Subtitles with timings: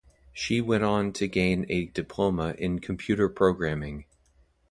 [0.33, 4.05] She went on to gain a diploma in computer programming.